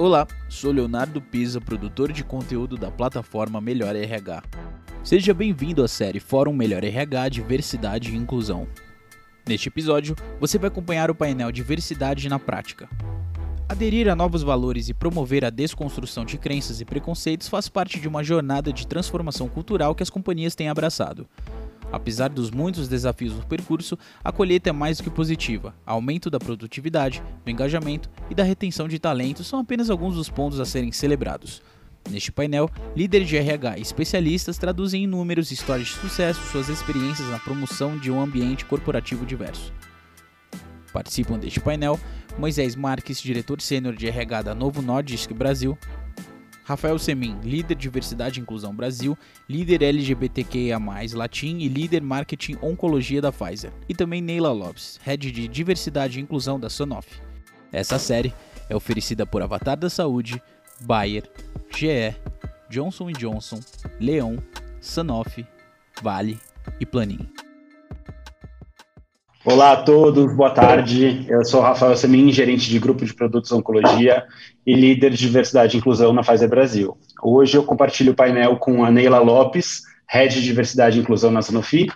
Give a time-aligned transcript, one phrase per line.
[0.00, 4.42] Olá, sou Leonardo Pisa, produtor de conteúdo da plataforma Melhor RH.
[5.04, 8.66] Seja bem-vindo à série Fórum Melhor RH Diversidade e Inclusão.
[9.46, 12.88] Neste episódio, você vai acompanhar o painel Diversidade na Prática.
[13.68, 18.08] Aderir a novos valores e promover a desconstrução de crenças e preconceitos faz parte de
[18.08, 21.28] uma jornada de transformação cultural que as companhias têm abraçado.
[21.92, 25.74] Apesar dos muitos desafios do percurso, a colheita é mais do que positiva.
[25.84, 30.60] Aumento da produtividade, do engajamento e da retenção de talentos são apenas alguns dos pontos
[30.60, 31.62] a serem celebrados.
[32.08, 37.28] Neste painel, líderes de RH e especialistas traduzem em números histórias de sucesso suas experiências
[37.28, 39.72] na promoção de um ambiente corporativo diverso.
[40.92, 42.00] Participam deste painel
[42.38, 45.78] Moisés Marques, diretor sênior de RH da Novo Nordisk Brasil,
[46.70, 50.78] Rafael Semin, líder Diversidade e Inclusão Brasil, líder LGBTQIA+,
[51.14, 53.72] Latim e líder Marketing Oncologia da Pfizer.
[53.88, 57.20] E também Neila Lopes, head de Diversidade e Inclusão da Sanofi.
[57.72, 58.32] Essa série
[58.68, 60.40] é oferecida por Avatar da Saúde,
[60.82, 61.28] Bayer,
[61.74, 62.14] GE,
[62.70, 63.58] Johnson Johnson,
[63.98, 64.36] Leon,
[64.80, 65.44] Sanofi,
[66.00, 66.38] Vale
[66.78, 67.28] e Planin.
[69.42, 71.24] Olá a todos, boa tarde.
[71.26, 74.24] Eu sou Rafael Semin, gerente de grupo de produtos Oncologia
[74.66, 76.98] e líder de diversidade e inclusão na Pfizer Brasil.
[77.22, 81.40] Hoje eu compartilho o painel com a Neila Lopes, head de diversidade e inclusão na
[81.40, 81.88] Sanofi,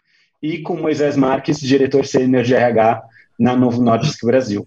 [0.42, 3.02] e com Moisés Marques, diretor sênior de RH
[3.38, 4.66] na Novo Nordisk Brasil.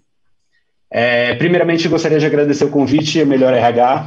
[0.88, 4.06] É, primeiramente, gostaria de agradecer o convite, a Melhor RH,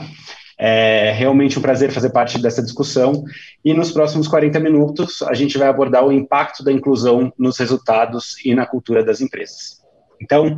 [0.63, 3.23] é realmente um prazer fazer parte dessa discussão.
[3.65, 8.35] E nos próximos 40 minutos, a gente vai abordar o impacto da inclusão nos resultados
[8.45, 9.81] e na cultura das empresas.
[10.21, 10.55] Então,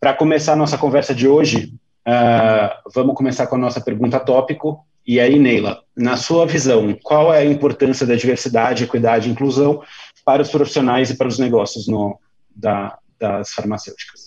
[0.00, 1.72] para começar a nossa conversa de hoje,
[2.04, 4.84] uh, vamos começar com a nossa pergunta tópico.
[5.06, 9.84] E aí, Neila, na sua visão, qual é a importância da diversidade, equidade e inclusão
[10.24, 12.18] para os profissionais e para os negócios no,
[12.56, 14.23] da, das farmacêuticas?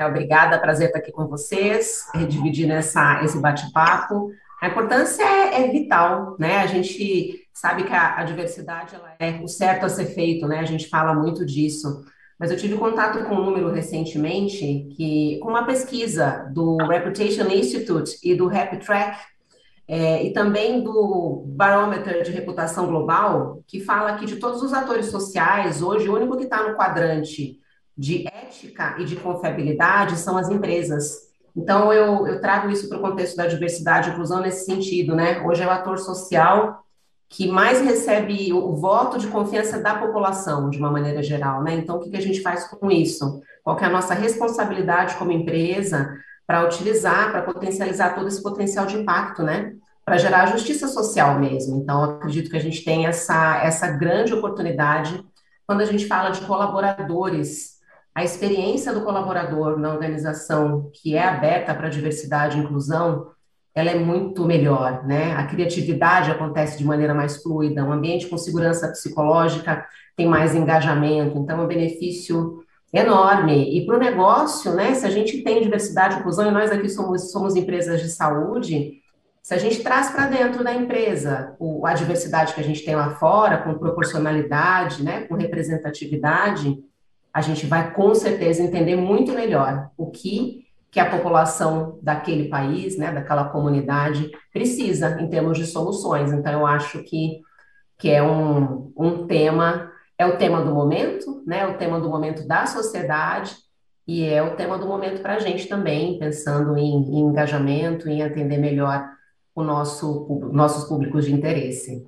[0.00, 4.32] É, obrigada, prazer estar aqui com vocês, dividir essa, esse bate-papo.
[4.58, 6.56] A importância é, é, vital, né?
[6.56, 10.60] A gente sabe que a, a diversidade é o certo a ser feito, né?
[10.60, 12.02] A gente fala muito disso.
[12.38, 18.16] Mas eu tive contato com um número recentemente, que com uma pesquisa do Reputation Institute
[18.24, 19.18] e do Happy Track,
[19.86, 25.06] é, e também do Barometer de Reputação Global, que fala que de todos os atores
[25.06, 27.59] sociais, hoje o único que está no quadrante
[28.00, 31.28] de ética e de confiabilidade são as empresas.
[31.54, 35.42] Então, eu, eu trago isso para o contexto da diversidade e inclusão nesse sentido, né?
[35.42, 36.82] Hoje é o ator social
[37.28, 41.74] que mais recebe o, voto de confiança da população, de uma maneira geral, né?
[41.74, 43.42] Então, o que, que a gente faz com isso?
[43.62, 48.96] Qual é a nossa responsabilidade como empresa para utilizar, para potencializar todo esse potencial de
[48.96, 49.74] impacto, né?
[50.06, 51.82] Para gerar justiça social mesmo.
[51.82, 55.22] Então, acredito que a gente tem essa, essa grande oportunidade
[55.66, 57.78] quando a gente fala de colaboradores
[58.14, 63.30] a experiência do colaborador na organização que é aberta para diversidade e inclusão,
[63.74, 65.32] ela é muito melhor, né?
[65.34, 71.38] A criatividade acontece de maneira mais fluida, um ambiente com segurança psicológica tem mais engajamento,
[71.38, 72.62] então é um benefício
[72.92, 73.76] enorme.
[73.76, 74.94] E para o negócio, né?
[74.94, 79.00] Se a gente tem diversidade e inclusão, e nós aqui somos, somos empresas de saúde,
[79.42, 82.94] se a gente traz para dentro da empresa o, a diversidade que a gente tem
[82.94, 85.22] lá fora, com proporcionalidade, né?
[85.22, 86.76] Com representatividade,
[87.32, 92.98] a gente vai com certeza entender muito melhor o que que a população daquele país,
[92.98, 96.32] né, daquela comunidade precisa em termos de soluções.
[96.32, 97.40] Então eu acho que
[97.96, 102.08] que é um, um tema é o tema do momento, né, é o tema do
[102.08, 103.54] momento da sociedade
[104.06, 108.22] e é o tema do momento para a gente também, pensando em, em engajamento, em
[108.22, 109.08] atender melhor
[109.54, 112.04] o nosso nossos públicos de interesse.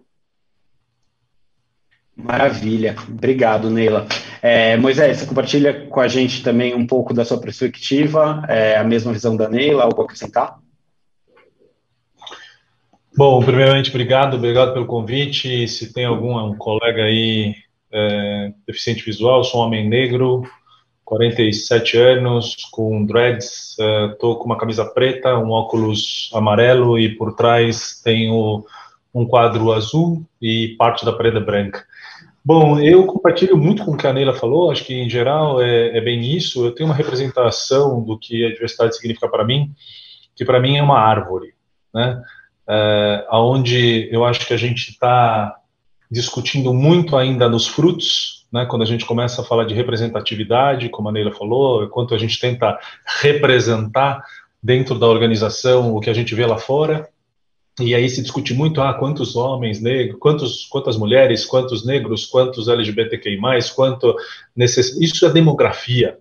[2.16, 4.06] Maravilha, obrigado, Neila.
[4.42, 8.84] É, Moisés, você compartilha com a gente também um pouco da sua perspectiva, é, a
[8.84, 10.58] mesma visão da Neila, algo a acrescentar?
[13.16, 15.68] Bom, primeiramente, obrigado, obrigado pelo convite.
[15.68, 17.54] Se tem algum um colega aí
[17.92, 20.42] é, deficiente visual, sou um homem negro,
[21.04, 23.76] 47 anos, com dreads,
[24.12, 28.64] estou é, com uma camisa preta, um óculos amarelo e por trás tenho
[29.14, 31.84] um quadro azul e parte da parede branca.
[32.44, 35.96] Bom, eu compartilho muito com o que a Neila falou, acho que em geral é,
[35.96, 36.66] é bem isso.
[36.66, 39.72] Eu tenho uma representação do que a diversidade significa para mim,
[40.34, 41.54] que para mim é uma árvore,
[41.94, 42.20] né?
[42.68, 45.56] É, onde eu acho que a gente está
[46.10, 48.66] discutindo muito ainda nos frutos, né?
[48.66, 52.40] Quando a gente começa a falar de representatividade, como a Neila falou, quanto a gente
[52.40, 52.76] tenta
[53.20, 54.20] representar
[54.60, 57.08] dentro da organização o que a gente vê lá fora,
[57.80, 62.68] e aí se discute muito, ah, quantos homens negros, quantos, quantas mulheres, quantos negros, quantos
[62.68, 63.38] LGBTQI+,
[63.74, 64.14] quanto
[64.54, 65.00] necess...
[65.00, 66.18] isso é demografia,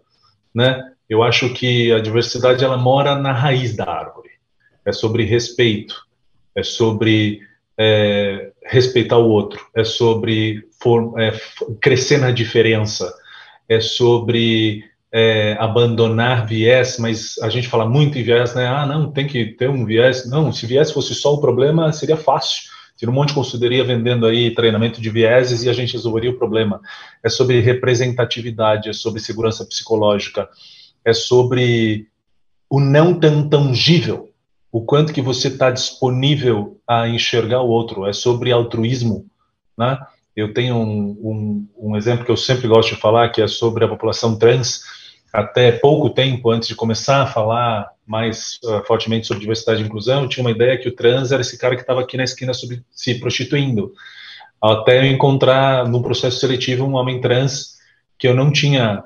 [0.53, 0.91] né?
[1.09, 4.29] Eu acho que a diversidade ela mora na raiz da árvore.
[4.85, 6.07] é sobre respeito,
[6.55, 7.41] é sobre
[7.77, 11.33] é, respeitar o outro, é sobre for, é,
[11.81, 13.13] crescer na diferença,
[13.67, 18.65] é sobre é, abandonar viés, mas a gente fala muito em viés, né?
[18.65, 20.29] Ah, não, tem que ter um viés.
[20.29, 22.63] Não, se viés fosse só o problema, seria fácil.
[22.97, 26.37] Teria um monte de consultoria vendendo aí treinamento de vieses e a gente resolveria o
[26.37, 26.79] problema.
[27.23, 30.47] É sobre representatividade, é sobre segurança psicológica,
[31.03, 32.07] é sobre
[32.69, 34.29] o não tão tangível,
[34.71, 39.25] o quanto que você está disponível a enxergar o outro, é sobre altruísmo,
[39.77, 39.97] né?
[40.33, 43.83] Eu tenho um, um, um, exemplo que eu sempre gosto de falar, que é sobre
[43.83, 44.81] a população trans.
[45.33, 50.23] Até pouco tempo antes de começar a falar mais uh, fortemente sobre diversidade e inclusão,
[50.23, 52.51] eu tinha uma ideia que o trans era esse cara que estava aqui na esquina
[52.91, 53.93] se prostituindo.
[54.61, 57.77] Até eu encontrar no processo seletivo um homem trans
[58.19, 59.03] que eu não tinha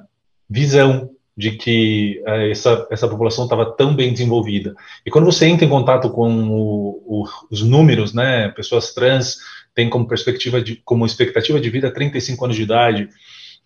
[0.49, 4.75] visão de que uh, essa, essa população estava tão bem desenvolvida.
[5.05, 9.37] E quando você entra em contato com o, o, os números, né, pessoas trans
[9.75, 13.09] têm como perspectiva de, como expectativa de vida 35 anos de idade,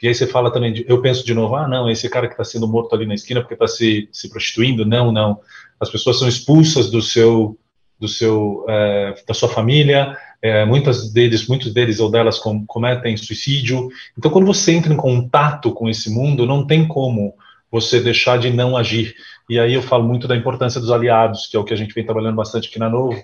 [0.01, 2.33] e aí você fala também, de, eu penso de novo, ah, não, esse cara que
[2.33, 5.39] está sendo morto ali na esquina porque está se, se prostituindo, não, não.
[5.79, 7.57] As pessoas são expulsas do seu,
[7.99, 13.17] do seu, é, da sua família, é, muitas deles, muitos deles ou delas com, cometem
[13.17, 13.89] suicídio.
[14.17, 17.33] Então, quando você entra em contato com esse mundo, não tem como
[17.69, 19.13] você deixar de não agir.
[19.49, 21.93] E aí eu falo muito da importância dos aliados, que é o que a gente
[21.93, 23.21] vem trabalhando bastante aqui na Novo.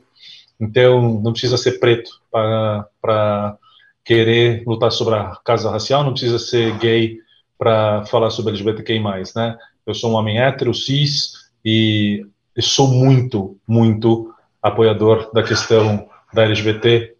[0.60, 3.57] Então, não precisa ser preto para
[4.06, 7.18] querer lutar sobre a casa racial, não precisa ser gay
[7.57, 9.00] para falar sobre LGBTQI+,
[9.36, 9.57] né?
[9.86, 12.25] Eu sou um homem hétero, cis, e
[12.60, 17.13] sou muito, muito apoiador da questão da LGBT,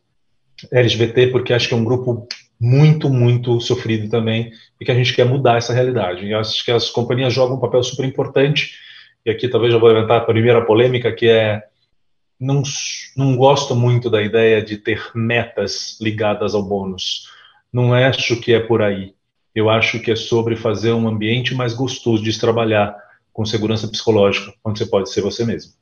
[0.72, 2.28] LGBT porque acho que é um grupo
[2.60, 6.26] muito, muito sofrido também e que a gente quer mudar essa realidade.
[6.26, 8.74] E acho que as companhias jogam um papel super importante.
[9.26, 11.64] E aqui talvez eu vou levantar a primeira polêmica, que é
[12.40, 12.62] não,
[13.16, 17.30] não gosto muito da ideia de ter metas ligadas ao bônus.
[17.72, 19.14] Não acho que é por aí.
[19.54, 22.96] Eu acho que é sobre fazer um ambiente mais gostoso de trabalhar
[23.32, 25.74] com segurança psicológica, onde você pode ser você mesmo.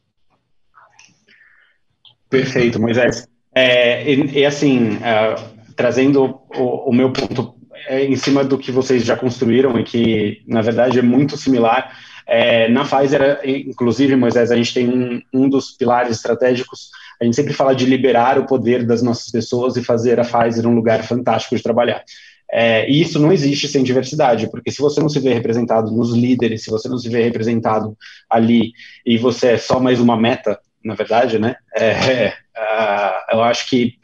[2.29, 3.27] Perfeito, Moisés.
[3.53, 7.55] É, e, e assim, uh trazendo o, o meu ponto
[7.88, 11.97] é, em cima do que vocês já construíram e que, na verdade, é muito similar.
[12.27, 16.89] É, na Pfizer, inclusive, Moisés, a gente tem um, um dos pilares estratégicos,
[17.21, 20.67] a gente sempre fala de liberar o poder das nossas pessoas e fazer a Pfizer
[20.67, 22.03] um lugar fantástico de trabalhar.
[22.51, 26.13] É, e isso não existe sem diversidade, porque se você não se vê representado nos
[26.13, 27.97] líderes, se você não se vê representado
[28.29, 28.73] ali
[29.03, 31.55] e você é só mais uma meta, na verdade, né?
[31.75, 33.95] É, é, eu acho que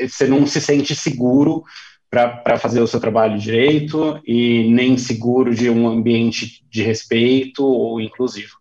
[0.00, 1.64] você não se sente seguro
[2.10, 8.00] para fazer o seu trabalho direito e nem seguro de um ambiente de respeito ou
[8.00, 8.56] inclusivo.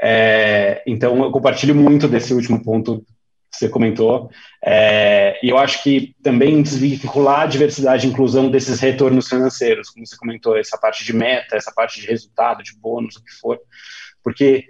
[0.00, 3.04] É, então, eu compartilho muito desse último ponto
[3.52, 4.30] que você comentou,
[4.64, 10.06] é, e eu acho que também desvincular a diversidade e inclusão desses retornos financeiros, como
[10.06, 13.60] você comentou, essa parte de meta, essa parte de resultado, de bônus, o que for,
[14.24, 14.64] porque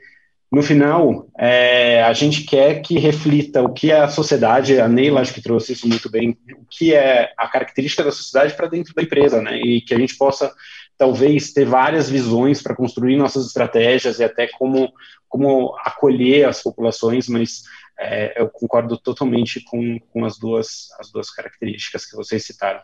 [0.53, 5.23] no final, é, a gente quer que reflita o que é a sociedade, a Neila
[5.23, 8.93] acho que trouxe isso muito bem, o que é a característica da sociedade para dentro
[8.93, 9.56] da empresa, né?
[9.56, 10.53] E que a gente possa,
[10.99, 14.93] talvez, ter várias visões para construir nossas estratégias e até como,
[15.27, 17.63] como acolher as populações, mas
[17.99, 22.82] é, eu concordo totalmente com, com as, duas, as duas características que vocês citaram.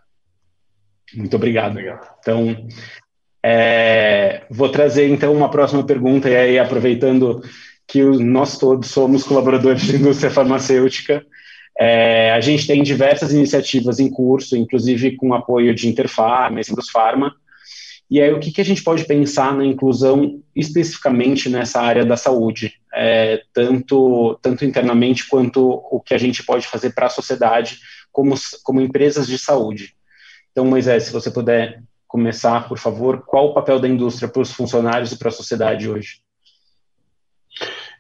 [1.13, 1.73] Muito obrigado.
[1.73, 2.17] obrigado.
[2.21, 2.67] Então,
[3.43, 7.43] é, vou trazer então uma próxima pergunta, e aí aproveitando
[7.87, 11.25] que nós todos somos colaboradores da indústria farmacêutica,
[11.79, 17.35] é, a gente tem diversas iniciativas em curso, inclusive com apoio de Interfarma Centros Farma,
[18.11, 22.17] e aí o que, que, a gente pode pensar na inclusão especificamente nessa área da
[22.17, 27.79] saúde, é, tanto, tanto internamente quanto o que a gente pode fazer para a sociedade
[28.11, 29.95] como, como empresas de saúde.
[30.51, 34.51] Então, Moisés, se você puder começar, por favor, qual o papel da indústria para os
[34.51, 36.21] funcionários e para a sociedade hoje?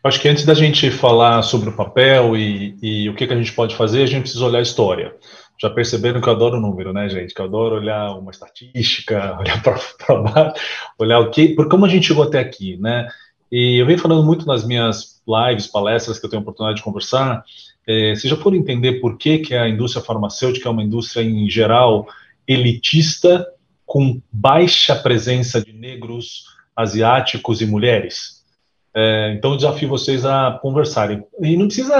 [0.03, 3.37] Acho que antes da gente falar sobre o papel e, e o que, que, a
[3.37, 5.15] gente pode fazer, a gente precisa olhar a história.
[5.61, 7.35] Já perceberam que eu adoro número, né, gente?
[7.35, 10.55] Que eu adoro olhar uma estatística, olhar para baixo,
[10.99, 13.09] olhar o que, por como a gente chegou até aqui, né?
[13.50, 16.85] E eu venho falando muito nas minhas lives, palestras que eu tenho a oportunidade de
[16.85, 17.45] conversar.
[17.87, 21.50] É, se já for entender por que, que a indústria farmacêutica é uma indústria, em
[21.50, 22.07] geral,
[22.47, 23.47] elitista
[23.88, 26.45] com baixa presença de negros,
[26.76, 28.45] asiáticos e mulheres.
[28.95, 31.25] É, então, eu desafio vocês a conversarem.
[31.40, 31.97] E não precisa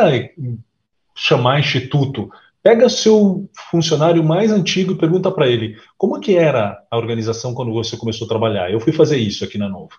[1.17, 2.31] chamar instituto.
[2.63, 7.73] Pega seu funcionário mais antigo e pergunta para ele como que era a organização quando
[7.73, 8.71] você começou a trabalhar.
[8.71, 9.93] Eu fui fazer isso aqui na Novo.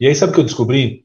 [0.00, 1.04] E aí, sabe o que eu descobri?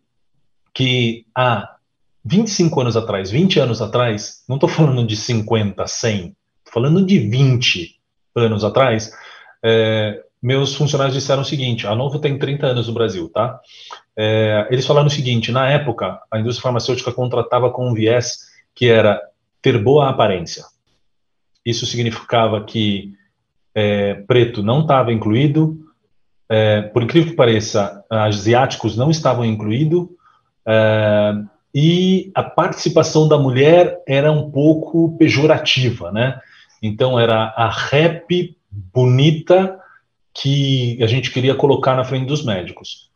[0.71, 1.75] Que há
[2.23, 6.35] 25 anos atrás, 20 anos atrás, não estou falando de 50, 100, estou
[6.71, 7.95] falando de 20
[8.35, 9.11] anos atrás,
[9.63, 13.59] é, meus funcionários disseram o seguinte: a Novo tem 30 anos no Brasil, tá?
[14.15, 18.87] É, eles falaram o seguinte: na época, a indústria farmacêutica contratava com um viés que
[18.89, 19.21] era
[19.61, 20.63] ter boa aparência.
[21.65, 23.13] Isso significava que
[23.75, 25.77] é, preto não estava incluído,
[26.47, 30.07] é, por incrível que pareça, asiáticos não estavam incluídos,
[30.65, 31.33] é,
[31.75, 36.39] e a participação da mulher era um pouco pejorativa, né?
[36.81, 39.79] Então era a rap bonita
[40.33, 43.09] que a gente queria colocar na frente dos médicos.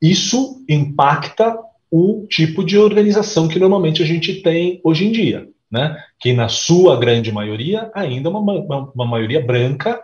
[0.00, 1.56] Isso impacta
[1.90, 5.96] o tipo de organização que normalmente a gente tem hoje em dia, né?
[6.18, 10.02] Que na sua grande maioria ainda é uma, uma, uma maioria branca,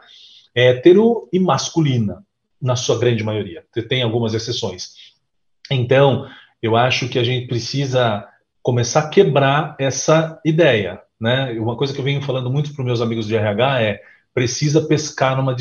[0.55, 2.25] hétero e masculina,
[2.61, 3.65] na sua grande maioria.
[3.89, 4.95] Tem algumas exceções.
[5.71, 6.27] Então,
[6.63, 8.27] eu acho que a gente precisa
[8.63, 11.53] começar a quebrar essa ideia, né?
[11.59, 14.01] Uma coisa que eu venho falando muito para meus amigos de RH é
[14.35, 15.55] precisa pescar numa,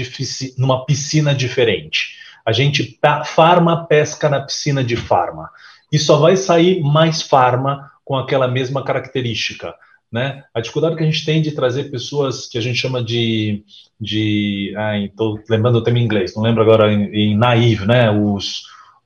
[0.58, 2.18] numa piscina diferente.
[2.46, 5.50] A gente farma pesca na piscina de farma.
[5.92, 9.74] E só vai sair mais farma com aquela mesma característica.
[10.12, 10.44] Né?
[10.54, 13.64] A dificuldade que a gente tem de trazer pessoas que a gente chama de.
[14.00, 14.74] de
[15.06, 18.12] estou lembrando o termo em inglês, não lembro agora em, em naive, né?
[18.12, 18.64] Os,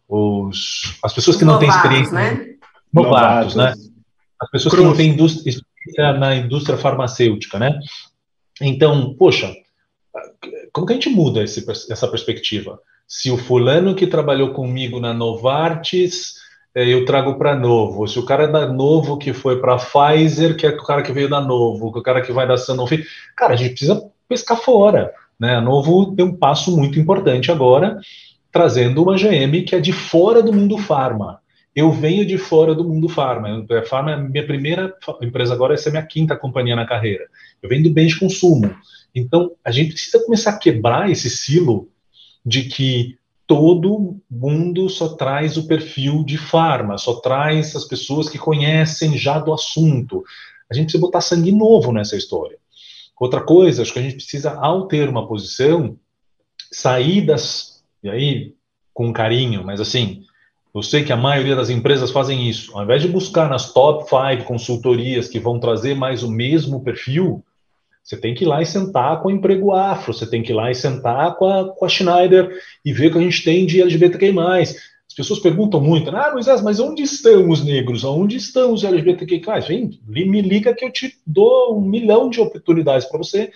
[0.10, 2.12] os, as pessoas que não têm experiência.
[2.12, 2.56] Né?
[2.92, 3.74] Novatos, né?
[4.42, 4.84] As pessoas Cruz.
[4.84, 5.54] que não têm indústria,
[6.18, 7.78] na indústria farmacêutica, né?
[8.62, 9.54] Então, poxa,
[10.72, 12.80] como que a gente muda esse, essa perspectiva?
[13.08, 16.36] Se o fulano que trabalhou comigo na Novartis,
[16.74, 18.08] é, eu trago para Novo.
[18.08, 21.30] Se o cara da Novo que foi para Pfizer, que é o cara que veio
[21.30, 24.58] da Novo, que é o cara que vai da Sanofi, cara, a gente precisa pescar
[24.58, 25.14] fora.
[25.40, 25.56] Né?
[25.56, 28.00] A Novo tem um passo muito importante agora,
[28.52, 31.40] trazendo uma GM que é de fora do mundo farma.
[31.76, 33.66] Eu venho de fora do mundo farma.
[33.70, 36.86] A farma é a minha primeira empresa agora, essa é a minha quinta companhia na
[36.86, 37.26] carreira.
[37.62, 38.76] Eu venho do bem de consumo.
[39.14, 41.90] Então, a gente precisa começar a quebrar esse silo
[42.46, 48.38] de que todo mundo só traz o perfil de farma, só traz as pessoas que
[48.38, 50.24] conhecem já do assunto.
[50.70, 52.58] A gente precisa botar sangue novo nessa história.
[53.20, 55.98] Outra coisa, acho que a gente precisa, ao ter uma posição,
[56.72, 57.84] sair das.
[58.04, 58.54] E aí,
[58.94, 60.24] com carinho, mas assim,
[60.76, 62.78] eu sei que a maioria das empresas fazem isso.
[62.78, 67.42] Ao invés de buscar nas top 5 consultorias que vão trazer mais o mesmo perfil,
[68.04, 70.56] você tem que ir lá e sentar com o emprego afro, você tem que ir
[70.56, 72.52] lá e sentar com a, com a Schneider
[72.84, 74.38] e ver o que a gente tem de LGBTQI+.
[74.38, 78.04] As pessoas perguntam muito, ah, Moisés, mas onde estão os negros?
[78.04, 79.42] Onde estão os LGBTQI+.
[79.66, 83.50] Vem, me liga que eu te dou um milhão de oportunidades para você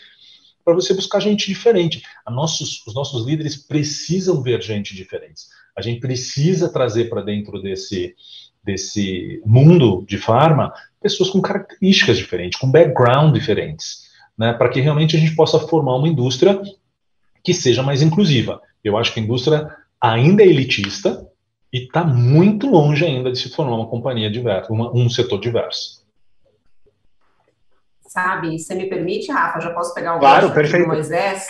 [0.63, 2.03] para você buscar gente diferente.
[2.29, 5.43] Nossos, os nossos líderes precisam ver gente diferente.
[5.79, 8.13] A gente precisa trazer para dentro desse,
[8.61, 15.15] desse mundo de farma pessoas com características diferentes, com background diferentes, né, para que realmente
[15.15, 16.61] a gente possa formar uma indústria
[17.41, 18.61] que seja mais inclusiva.
[18.83, 21.25] Eu acho que a indústria ainda é elitista
[21.71, 26.05] e está muito longe ainda de se formar uma companhia diversa, uma, um setor diverso.
[28.01, 30.83] Sabe, você me permite, Rafa, já posso pegar o claro, perfeito.
[30.83, 31.47] do Moisés?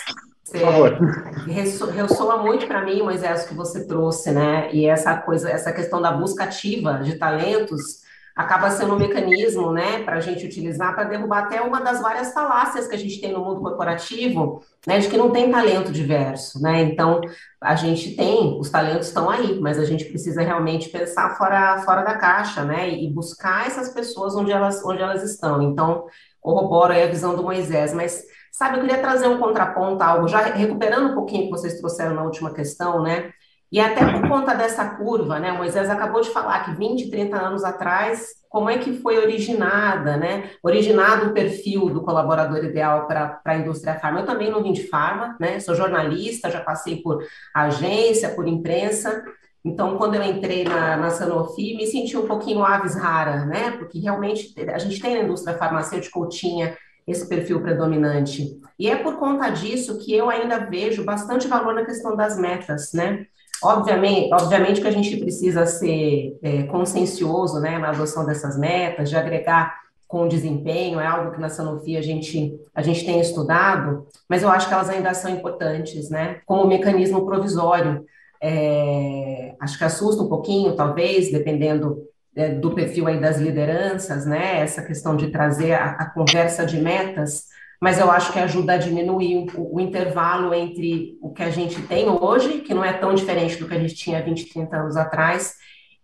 [0.50, 0.98] Por favor.
[1.46, 4.72] Ressoa muito para mim, Moisés, o que você trouxe, né?
[4.72, 8.00] E essa coisa, essa questão da busca ativa de talentos
[8.34, 12.32] acaba sendo um mecanismo, né, para a gente utilizar para derrubar até uma das várias
[12.32, 16.62] falácias que a gente tem no mundo corporativo, né, de que não tem talento diverso,
[16.62, 16.80] né?
[16.80, 17.20] Então
[17.60, 22.02] a gente tem, os talentos estão aí, mas a gente precisa realmente pensar fora, fora
[22.02, 25.60] da caixa, né, e buscar essas pessoas onde elas, onde elas estão.
[25.60, 26.06] Então
[26.40, 30.40] corroboro aí a visão do Moisés, mas Sabe, eu queria trazer um contraponto, algo, já
[30.40, 33.32] recuperando um pouquinho que vocês trouxeram na última questão, né?
[33.72, 35.52] E até por conta dessa curva, né?
[35.52, 40.50] Moisés acabou de falar que 20, 30 anos atrás, como é que foi originada, né?
[40.60, 44.20] Originado o perfil do colaborador ideal para a indústria farma.
[44.20, 45.60] Eu também não vim de farma, né?
[45.60, 49.22] Sou jornalista, já passei por agência, por imprensa.
[49.64, 53.70] Então, quando eu entrei na, na Sanofi, me senti um pouquinho aves rara, né?
[53.72, 56.76] Porque realmente a gente tem na indústria farmacêutica, ou tinha
[57.06, 58.60] esse perfil predominante.
[58.78, 62.92] E é por conta disso que eu ainda vejo bastante valor na questão das metas,
[62.92, 63.26] né?
[63.62, 69.16] Obviamente, obviamente que a gente precisa ser é, consciencioso né, na adoção dessas metas, de
[69.16, 69.78] agregar
[70.08, 74.48] com desempenho, é algo que na Sanofi a gente, a gente tem estudado, mas eu
[74.48, 76.40] acho que elas ainda são importantes, né?
[76.46, 78.04] Como mecanismo provisório.
[78.42, 82.02] É, acho que assusta um pouquinho, talvez, dependendo
[82.34, 84.60] é, do perfil aí das lideranças, né?
[84.60, 87.46] Essa questão de trazer a, a, conversa de metas,
[87.80, 91.80] mas eu acho que ajuda a diminuir o, o, intervalo entre o que a gente
[91.82, 94.96] tem hoje, que não é tão diferente do que a gente tinha 20, 30 anos
[94.96, 95.54] atrás,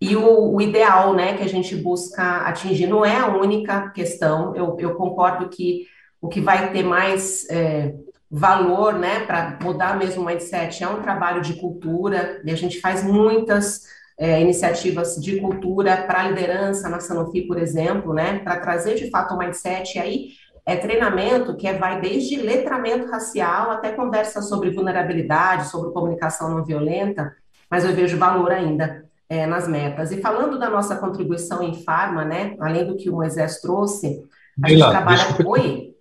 [0.01, 4.55] E o, o, ideal, né, que a gente busca atingir não é a única questão.
[4.55, 5.87] Eu, eu concordo que
[6.21, 7.95] o que vai ter mais é,
[8.31, 12.43] valor, né, para mudar mesmo o mindset é um trabalho de cultura.
[12.45, 13.83] E a gente faz muitas
[14.19, 19.35] é, iniciativas de cultura para liderança na Sanofi, por exemplo, né, para trazer de fato
[19.35, 19.97] o mindset.
[19.97, 20.29] E aí
[20.65, 26.65] é treinamento que é, vai desde letramento racial até conversa sobre vulnerabilidade, sobre comunicação não
[26.65, 27.35] violenta,
[27.71, 30.11] mas eu vejo valor ainda é, nas metas.
[30.13, 34.25] E falando da nossa contribuição em farma, né, além do que o Moisés trouxe,
[34.63, 35.17] a gente trabalha...
[35.17, 35.95] Desculpa, Oi?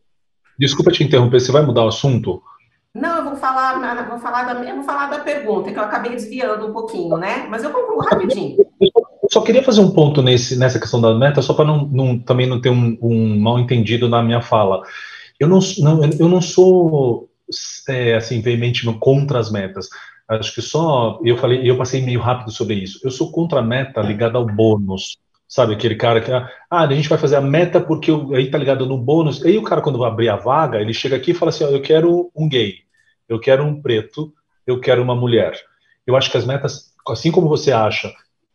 [0.57, 2.41] desculpa te interromper, você vai mudar o assunto?
[2.95, 6.65] Não, eu vou falar, vou falar, da, vou falar da pergunta, que eu acabei desviando
[6.65, 7.45] um pouquinho, né?
[7.49, 8.55] Mas eu concluo rapidinho.
[8.79, 12.17] Eu só queria fazer um ponto nesse, nessa questão da meta, só para não, não,
[12.17, 14.81] também não ter um, um, mal entendido na minha fala.
[15.37, 17.29] Eu não, não, eu não sou
[17.89, 19.89] é, assim veemente contra as metas.
[20.29, 23.01] Acho que só eu falei, eu passei meio rápido sobre isso.
[23.03, 25.17] Eu sou contra a meta ligada ao bônus.
[25.47, 28.57] Sabe, aquele cara que, ah, a gente vai fazer a meta porque eu, aí tá
[28.57, 29.43] ligado no bônus.
[29.43, 31.67] Aí o cara, quando vai abrir a vaga, ele chega aqui e fala assim: ó,
[31.67, 32.84] eu quero um gay,
[33.27, 34.33] eu quero um preto,
[34.65, 35.53] eu quero uma mulher.
[36.05, 38.13] Eu acho que as metas, assim como você acha,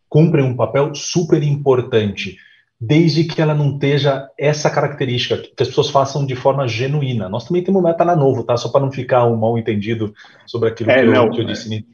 [0.09, 2.37] cumprem um papel super importante
[2.81, 7.29] desde que ela não esteja essa característica, que as pessoas façam de forma genuína.
[7.29, 8.57] Nós também temos meta na novo, tá?
[8.57, 10.15] Só para não ficar um mal entendido
[10.47, 11.87] sobre aquilo é, que, eu, que, eu, disse.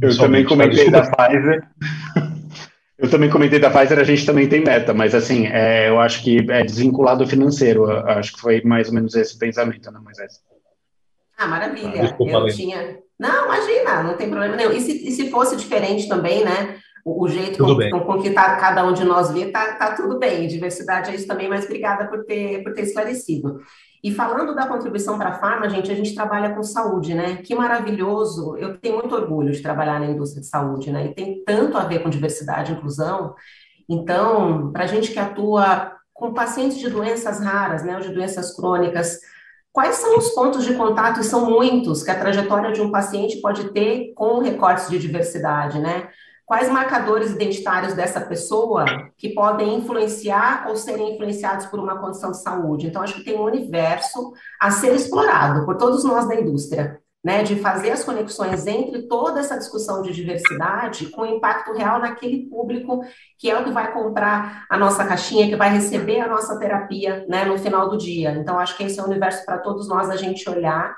[0.00, 0.48] Eu também tá?
[0.48, 1.68] comentei da Pfizer.
[2.96, 6.22] Eu também comentei da Pfizer, a gente também tem meta, mas assim, é, eu acho
[6.22, 7.90] que é desvinculado financeiro.
[7.90, 10.40] Acho que foi mais ou menos esse pensamento, né, Moisés?
[11.36, 12.00] Ah, maravilha.
[12.00, 12.98] Ah, desculpa, eu tinha.
[13.18, 14.72] Não, imagina, não tem problema nenhum.
[14.72, 16.78] E se, e se fosse diferente também, né?
[17.04, 20.18] o, o jeito com, com, que tá, cada um de nós vê, tá, tá tudo
[20.18, 20.48] bem.
[20.48, 23.60] Diversidade é isso também, mas obrigada por ter, por ter esclarecido.
[24.02, 27.36] E falando da contribuição para a farma, gente, a gente trabalha com saúde, né?
[27.36, 28.56] Que maravilhoso.
[28.56, 31.06] Eu tenho muito orgulho de trabalhar na indústria de saúde, né?
[31.06, 33.34] E tem tanto a ver com diversidade e inclusão.
[33.88, 38.54] Então, para a gente que atua com pacientes de doenças raras, né, ou de doenças
[38.54, 39.18] crônicas,
[39.74, 43.40] quais são os pontos de contato, e são muitos, que a trajetória de um paciente
[43.40, 46.08] pode ter com recortes de diversidade, né?
[46.46, 48.84] Quais marcadores identitários dessa pessoa
[49.18, 52.86] que podem influenciar ou serem influenciados por uma condição de saúde?
[52.86, 57.42] Então, acho que tem um universo a ser explorado por todos nós da indústria, né,
[57.42, 63.02] de fazer as conexões entre toda essa discussão de diversidade com impacto real naquele público
[63.38, 67.24] que é o que vai comprar a nossa caixinha, que vai receber a nossa terapia,
[67.26, 68.32] né, no final do dia.
[68.32, 70.94] Então, acho que esse é um universo para todos nós a gente olhar.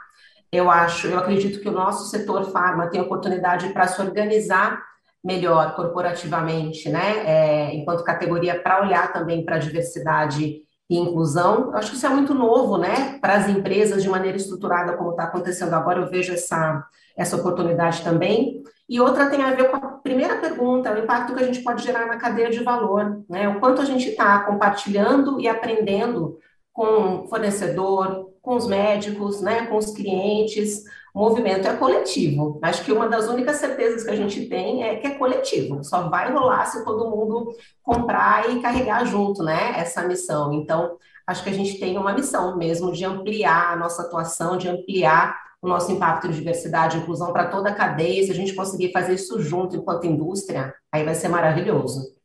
[0.50, 4.82] Eu acho, eu acredito que o nosso setor farma tem oportunidade para se organizar
[5.22, 11.70] melhor corporativamente, né, é, enquanto categoria, para olhar também para a diversidade e inclusão.
[11.70, 15.10] Eu acho que isso é muito novo, né, para as empresas de maneira estruturada, como
[15.10, 16.00] está acontecendo agora.
[16.00, 16.84] Eu vejo essa,
[17.16, 18.62] essa oportunidade também.
[18.88, 21.82] E outra tem a ver com a primeira pergunta, o impacto que a gente pode
[21.82, 26.38] gerar na cadeia de valor, né, o quanto a gente está compartilhando e aprendendo
[26.72, 30.84] com fornecedor, com os médicos, né, com os clientes,
[31.16, 32.58] o movimento é coletivo.
[32.60, 35.82] Acho que uma das únicas certezas que a gente tem é que é coletivo.
[35.82, 39.80] Só vai rolar se todo mundo comprar e carregar junto, né?
[39.80, 40.52] Essa missão.
[40.52, 44.68] Então, acho que a gente tem uma missão mesmo de ampliar a nossa atuação, de
[44.68, 48.22] ampliar o nosso impacto de diversidade e inclusão para toda a cadeia.
[48.22, 52.15] Se a gente conseguir fazer isso junto enquanto indústria, aí vai ser maravilhoso.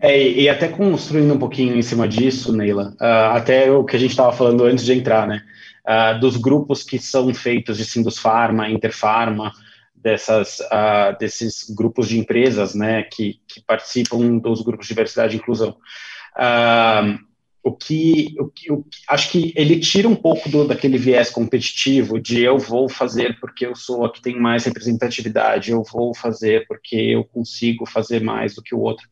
[0.00, 3.98] É, e até construindo um pouquinho em cima disso, Neila, uh, até o que a
[3.98, 5.42] gente estava falando antes de entrar, né?
[5.88, 9.52] uh, dos grupos que são feitos de Sindus Pharma, Interpharma,
[9.94, 15.38] dessas, uh, desses grupos de empresas né, que, que, participam dos grupos de diversidade e
[15.38, 15.76] inclusão.
[16.36, 17.18] Uh,
[17.68, 22.20] o que, o que, o, acho que ele tira um pouco do, daquele viés competitivo
[22.20, 26.66] de eu vou fazer porque eu sou a que tem mais representatividade, eu vou fazer
[26.66, 29.06] porque eu consigo fazer mais do que o outro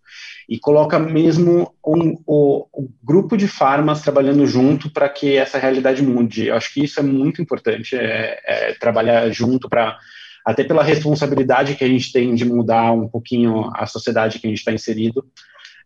[0.49, 6.03] e coloca mesmo um, o, o, grupo de farmas trabalhando junto para que essa realidade
[6.03, 6.47] mude.
[6.47, 9.99] Eu acho que isso é muito importante, é, é trabalhar junto para
[10.45, 14.51] até pela responsabilidade que a gente tem de mudar um pouquinho a sociedade que a
[14.51, 15.27] gente está inserido.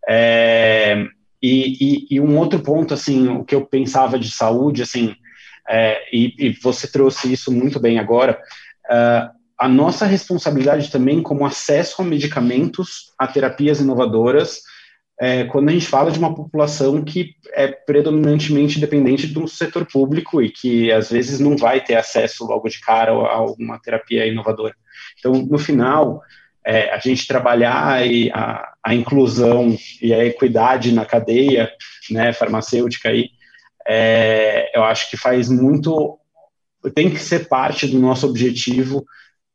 [0.06, 1.06] É,
[1.42, 5.14] e, e, e, um outro ponto, assim, o que eu pensava de saúde, assim,
[5.68, 8.40] é, e, e, você trouxe isso muito bem agora,
[8.86, 14.60] uh, a nossa responsabilidade também como acesso a medicamentos, a terapias inovadoras,
[15.20, 20.40] é, quando a gente fala de uma população que é predominantemente dependente do setor público
[20.40, 24.74] e que às vezes não vai ter acesso logo de cara a uma terapia inovadora.
[25.18, 26.22] Então, no final,
[26.64, 31.70] é, a gente trabalhar a, a, inclusão e a equidade na cadeia
[32.10, 33.30] né, farmacêutica aí,
[33.86, 36.18] é, eu acho que faz muito,
[36.94, 39.04] tem que ser parte do nosso objetivo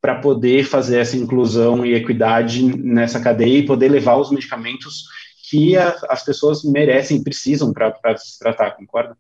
[0.02, 5.06] para poder fazer essa inclusão e equidade nessa cadeia e poder levar os medicamentos
[5.50, 9.18] que a, as pessoas merecem, precisam para se tratar, concorda?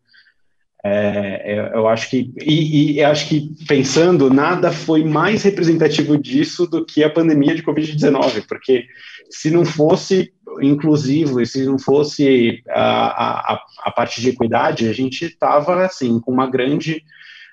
[0.87, 6.85] É, eu acho que e, e acho que pensando nada foi mais representativo disso do
[6.85, 8.85] que a pandemia de Covid-19, porque
[9.27, 14.93] se não fosse inclusivo e se não fosse a, a, a parte de equidade, a
[14.93, 17.01] gente estava assim com uma grande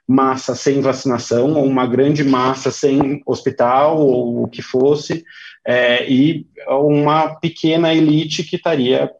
[0.06, 5.24] massa sem vacinação ou uma grande massa sem hospital ou o que fosse
[5.66, 9.10] é, e uma pequena elite que estaria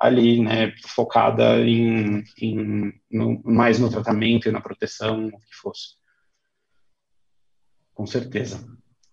[0.00, 5.96] ali, né, focada em, em no, mais no tratamento e na proteção, o que fosse.
[7.94, 8.64] Com certeza.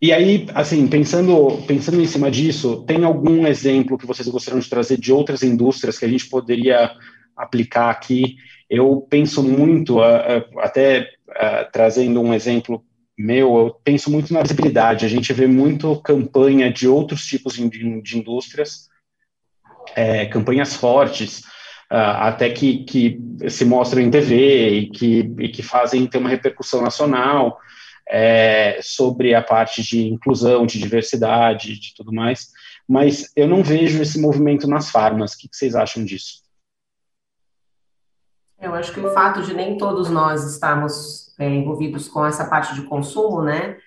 [0.01, 4.69] E aí, assim, pensando, pensando em cima disso, tem algum exemplo que vocês gostariam de
[4.69, 6.91] trazer de outras indústrias que a gente poderia
[7.35, 8.35] aplicar aqui?
[8.69, 11.09] Eu penso muito, até
[11.71, 12.83] trazendo um exemplo
[13.17, 15.05] meu, eu penso muito na visibilidade.
[15.05, 18.89] A gente vê muito campanha de outros tipos de, indústrias,
[19.95, 21.39] é, campanhas fortes,
[21.91, 26.29] uh, até que, que se mostram em TV e que, e que fazem ter uma
[26.29, 27.59] repercussão nacional
[28.07, 32.49] é, sobre a parte de inclusão, de diversidade, de tudo mais.
[32.87, 35.33] Mas eu não vejo esse movimento nas farmas.
[35.33, 36.43] O que, vocês acham disso?
[38.59, 42.73] Eu acho que o fato de nem todos nós estarmos é, envolvidos com essa parte
[42.75, 43.77] de consumo, né,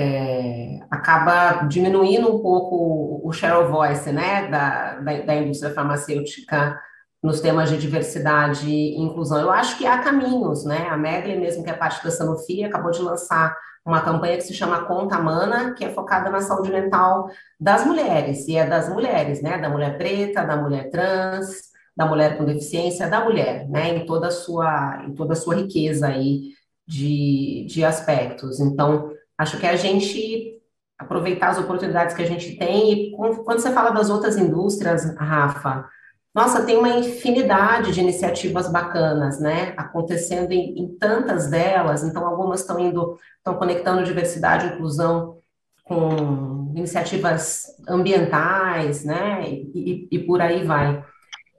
[0.00, 6.80] é, acaba diminuindo um pouco o share of voice, né, da, da, da, indústria farmacêutica
[7.20, 9.40] nos temas de diversidade e inclusão.
[9.40, 12.92] Eu acho que há caminhos, né, a Megli, mesmo que é parte da Sanofi, acabou
[12.92, 17.28] de lançar uma campanha que se chama Conta Mana, que é focada na saúde mental
[17.58, 22.38] das mulheres, e é das mulheres, né, da mulher preta, da mulher trans, da mulher
[22.38, 26.52] com deficiência, da mulher, né, em toda a sua, em toda a sua riqueza aí
[26.86, 28.60] de, de aspectos.
[28.60, 30.60] Então, Acho que a gente
[30.98, 35.88] aproveitar as oportunidades que a gente tem e quando você fala das outras indústrias, Rafa,
[36.34, 42.60] nossa, tem uma infinidade de iniciativas bacanas, né, acontecendo em, em tantas delas, então algumas
[42.60, 45.38] estão indo, estão conectando diversidade e inclusão
[45.84, 51.02] com iniciativas ambientais, né, e, e, e por aí vai.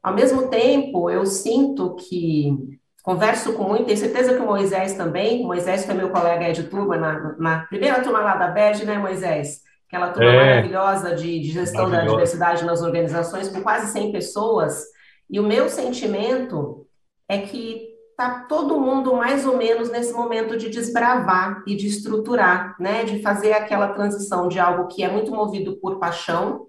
[0.04, 5.44] Ao mesmo tempo, eu sinto que Converso com muito, tenho certeza que o Moisés também,
[5.44, 9.00] o Moisés foi meu colega de turma, na, na primeira turma lá da BED, né,
[9.00, 9.62] Moisés?
[9.88, 14.84] Aquela turma é, maravilhosa de, de gestão da diversidade nas organizações, com quase 100 pessoas.
[15.28, 16.86] E o meu sentimento
[17.28, 22.76] é que está todo mundo mais ou menos nesse momento de desbravar e de estruturar,
[22.80, 23.06] né?
[23.06, 26.68] De fazer aquela transição de algo que é muito movido por paixão,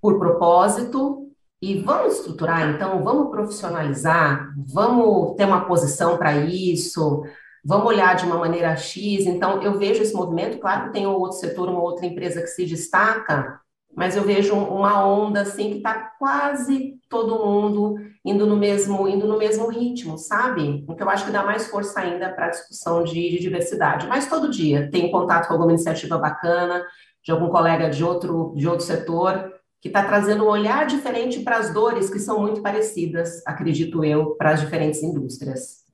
[0.00, 1.25] por propósito,
[1.60, 7.24] e vamos estruturar, então, vamos profissionalizar, vamos ter uma posição para isso,
[7.64, 9.26] vamos olhar de uma maneira X.
[9.26, 12.48] Então, eu vejo esse movimento, claro que tem um outro setor, uma outra empresa que
[12.48, 13.60] se destaca,
[13.96, 19.26] mas eu vejo uma onda assim que está quase todo mundo indo no mesmo indo
[19.26, 20.84] no mesmo ritmo, sabe?
[20.86, 24.06] O que eu acho que dá mais força ainda para a discussão de, de, diversidade.
[24.06, 26.84] Mas todo dia tem contato com alguma iniciativa bacana
[27.24, 29.55] de algum colega de outro de outro setor
[29.86, 34.30] que está trazendo um olhar diferente para as dores que são muito parecidas, acredito eu,
[34.32, 35.84] para as diferentes indústrias.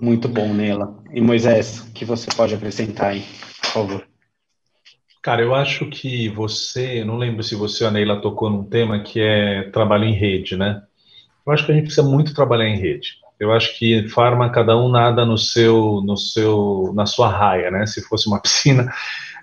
[0.00, 1.02] Muito bom, Nela.
[1.12, 3.24] E Moisés, o que você pode acrescentar aí,
[3.60, 4.08] por favor?
[5.22, 9.02] Cara, eu acho que você, não lembro se você ou a Neila tocou num tema
[9.02, 10.82] que é trabalho em rede, né?
[11.46, 13.14] Eu acho que a gente precisa muito trabalhar em rede.
[13.38, 17.84] Eu acho que farma cada um nada no seu, no seu, na sua raia, né?
[17.86, 18.90] Se fosse uma piscina,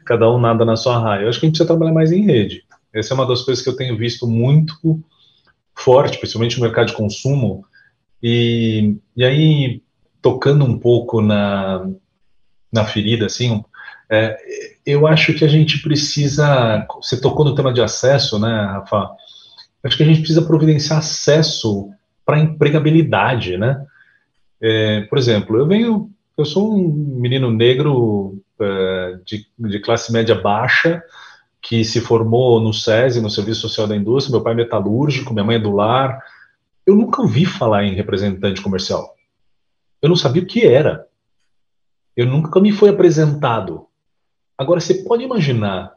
[0.03, 1.23] cada um nada na sua raia.
[1.23, 2.63] Eu acho que a gente precisa trabalhar mais em rede.
[2.93, 5.01] Essa é uma das coisas que eu tenho visto muito
[5.75, 7.65] forte, principalmente no mercado de consumo.
[8.21, 9.81] E, e aí,
[10.21, 11.87] tocando um pouco na,
[12.71, 13.63] na ferida, assim,
[14.09, 14.37] é,
[14.85, 16.85] eu acho que a gente precisa.
[17.01, 19.09] Você tocou no tema de acesso, né, Rafa?
[19.83, 21.89] Acho que a gente precisa providenciar acesso
[22.25, 23.83] para empregabilidade, né?
[24.61, 28.41] É, por exemplo, eu venho, eu sou um menino negro
[29.25, 31.03] de, de, classe média baixa,
[31.61, 35.45] que se formou no SESI, no Serviço Social da Indústria, meu pai é metalúrgico, minha
[35.45, 36.21] mãe é do lar.
[36.85, 39.15] Eu nunca ouvi falar em representante comercial.
[40.01, 41.07] Eu não sabia o que era.
[42.15, 43.87] Eu nunca me foi apresentado.
[44.57, 45.93] Agora, você pode imaginar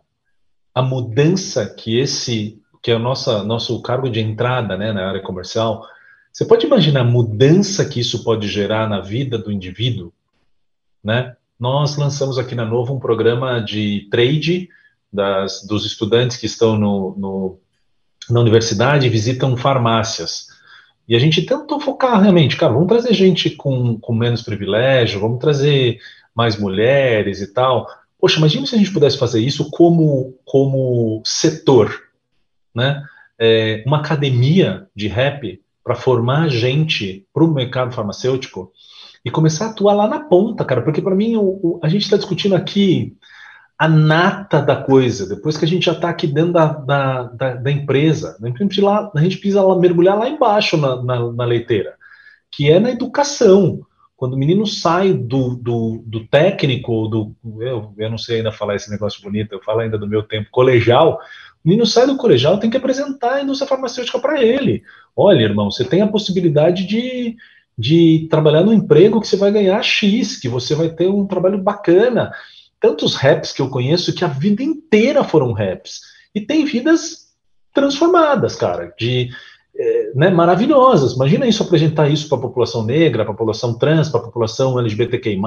[0.75, 5.23] a mudança que esse, que é o nosso, nosso cargo de entrada né, na área
[5.23, 5.85] comercial,
[6.37, 10.13] você pode imaginar a mudança que isso pode gerar na vida do indivíduo,
[11.03, 11.35] né?
[11.59, 14.69] Nós lançamos aqui na Novo um programa de trade
[15.13, 17.61] das, dos estudantes que estão no, no,
[18.31, 20.49] na universidade e visitam farmácias.
[21.09, 25.39] E a gente tentou focar realmente, cara, vamos trazer gente com, com menos privilégio, vamos
[25.39, 25.99] trazer
[26.35, 27.89] mais mulheres e tal.
[28.19, 32.03] Poxa, imagina se a gente pudesse fazer isso como, como setor,
[32.75, 33.03] né?
[33.39, 38.73] É, uma academia de rap para formar gente para o mercado farmacêutico
[39.27, 42.03] e começar a atuar lá na ponta, cara, porque para mim o, o, a gente
[42.03, 43.17] está discutindo aqui
[43.77, 47.55] a nata da coisa, depois que a gente já está aqui dentro da, da, da,
[47.55, 51.45] da empresa, a gente, lá, a gente precisa lá, mergulhar lá embaixo na, na, na,
[51.45, 51.97] leiteira,
[52.53, 53.81] que é na educação.
[54.17, 58.77] Quando o menino sai do, do, do técnico, do, eu, eu não sei ainda falar
[58.77, 61.19] esse negócio bonito, eu falo ainda do meu tempo, colegial,
[61.65, 64.85] o menino sai do colegial, tem que apresentar a indústria farmacêutica para ele.
[65.17, 67.37] Olha, irmão, você tem a possibilidade de,
[67.79, 71.59] de trabalhar no emprego que você vai ganhar X, que você vai ter um trabalho
[71.59, 72.33] bacana
[72.81, 76.01] tantos raps que eu conheço que a vida inteira foram raps.
[76.35, 77.29] E tem vidas
[77.73, 79.29] transformadas, cara, de
[79.77, 81.15] é, né, maravilhosas.
[81.15, 84.79] Imagina isso, apresentar isso para a população negra, para a população trans, para a população
[84.79, 85.41] LGBTQI+,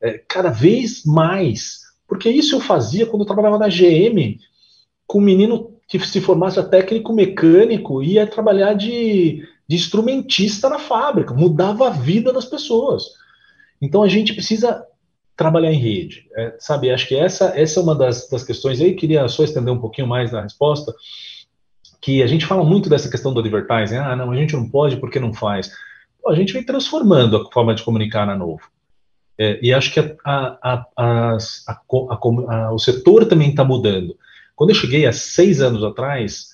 [0.00, 1.80] é, cada vez mais.
[2.06, 4.38] Porque isso eu fazia quando eu trabalhava na GM,
[5.06, 10.80] com um menino que se formasse a técnico mecânico ia trabalhar de, de instrumentista na
[10.80, 13.04] fábrica, mudava a vida das pessoas.
[13.80, 14.84] Então a gente precisa
[15.36, 16.26] trabalhar em rede.
[16.36, 19.72] É, sabe, acho que essa, essa é uma das, das questões, aí queria só estender
[19.72, 20.92] um pouquinho mais na resposta,
[22.00, 24.96] que a gente fala muito dessa questão do advertising, ah, não, a gente não pode
[24.96, 25.70] porque não faz.
[26.26, 28.62] A gente vem transformando a forma de comunicar na Novo.
[29.38, 31.36] É, e acho que a, a,
[31.76, 34.16] a, o setor também está mudando.
[34.56, 36.48] Quando eu cheguei há seis anos atrás,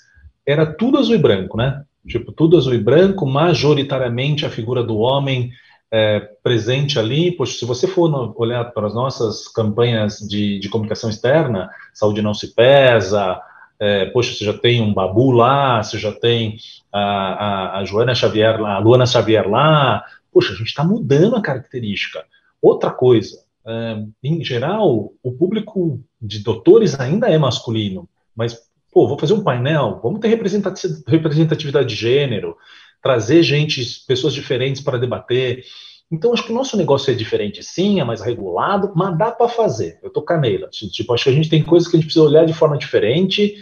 [0.45, 1.83] era tudo azul e branco, né?
[2.07, 5.51] Tipo, tudo azul e branco, majoritariamente a figura do homem
[5.91, 7.33] é, presente ali.
[7.33, 12.23] Poxa, se você for no, olhar para as nossas campanhas de, de, comunicação externa, saúde
[12.23, 13.41] não se pesa,
[13.79, 16.57] é, poxa, você já tem um Babu lá, você já tem
[16.93, 20.05] a, a, a Joana Xavier lá, a Luana Xavier lá.
[20.33, 22.25] Poxa, a gente está mudando a característica.
[22.61, 28.66] Outra coisa, é, em geral, o público de doutores ainda é masculino, mas,
[28.97, 32.57] pô, vou fazer um painel, vamos ter representatividade de gênero,
[33.03, 35.65] trazer gente, pessoas diferentes para debater.
[36.11, 39.51] Então, acho que o nosso negócio é diferente, sim, é mais regulado, mas dá para
[39.51, 39.99] fazer.
[40.03, 40.71] Eu tô caneira.
[40.71, 43.57] Tipo, acho que a gente tem coisas que a gente precisa olhar de forma diferente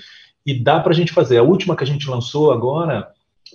[0.46, 1.38] e dá para a gente fazer.
[1.38, 3.08] A última que a gente lançou agora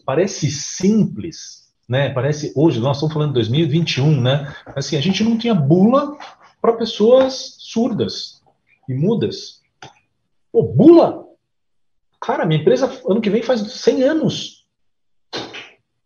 [0.05, 2.09] parece simples, né?
[2.09, 4.53] Parece hoje, nós estamos falando de 2021, né?
[4.75, 6.17] Assim, a gente não tinha bula
[6.61, 8.43] para pessoas surdas
[8.89, 9.61] e mudas.
[10.51, 11.28] Pô, bula?
[12.21, 14.65] Cara, minha empresa ano que vem faz 100 anos.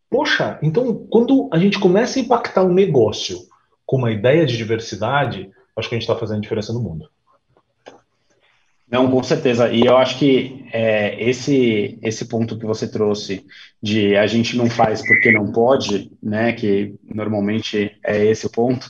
[0.10, 3.40] Poxa, então quando a gente começa a impactar um negócio
[3.86, 7.10] com uma ideia de diversidade, acho que a gente está fazendo diferença no mundo.
[8.94, 9.72] Não, com certeza.
[9.72, 13.44] E eu acho que é, esse esse ponto que você trouxe
[13.82, 16.54] de a gente não faz porque não pode, né?
[16.54, 18.88] Que normalmente é esse o ponto.